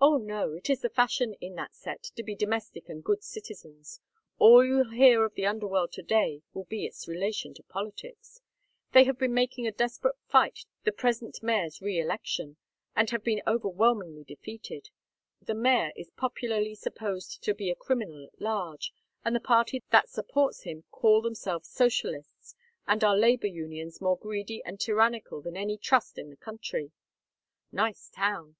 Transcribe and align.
"Oh 0.00 0.16
no, 0.18 0.52
it 0.52 0.70
is 0.70 0.82
the 0.82 0.88
fashion 0.88 1.34
in 1.40 1.56
that 1.56 1.74
set 1.74 2.04
to 2.04 2.22
be 2.22 2.36
domestic 2.36 2.88
and 2.88 3.02
good 3.02 3.24
citizens. 3.24 3.98
All 4.38 4.64
you'll 4.64 4.92
hear 4.92 5.24
of 5.24 5.34
the 5.34 5.44
underworld 5.44 5.90
to 5.94 6.02
day 6.02 6.42
will 6.54 6.66
be 6.66 6.86
its 6.86 7.08
relation 7.08 7.52
to 7.54 7.64
politics. 7.64 8.40
They 8.92 9.02
have 9.02 9.18
been 9.18 9.34
making 9.34 9.66
a 9.66 9.72
desperate 9.72 10.14
fight 10.24 10.54
to 10.54 10.62
defeat 10.66 10.84
the 10.84 10.92
present 10.92 11.42
mayor's 11.42 11.80
reëlection 11.80 12.58
and 12.94 13.10
have 13.10 13.24
been 13.24 13.42
overwhelmingly 13.44 14.22
defeated. 14.22 14.90
The 15.42 15.54
mayor 15.56 15.90
is 15.96 16.10
popularly 16.10 16.76
supposed 16.76 17.42
to 17.42 17.52
be 17.52 17.70
a 17.70 17.74
criminal 17.74 18.22
at 18.32 18.40
large, 18.40 18.92
and 19.24 19.34
the 19.34 19.40
party 19.40 19.82
that 19.90 20.08
supports 20.08 20.62
him 20.62 20.84
call 20.92 21.22
themselves 21.22 21.68
socialists, 21.68 22.54
and 22.86 23.02
are 23.02 23.16
labor 23.16 23.48
unions 23.48 24.00
more 24.00 24.16
greedy 24.16 24.62
and 24.64 24.78
tyrannical 24.78 25.42
than 25.42 25.56
any 25.56 25.76
Trust 25.76 26.18
in 26.18 26.30
the 26.30 26.36
country. 26.36 26.92
Nice 27.72 28.08
town. 28.10 28.54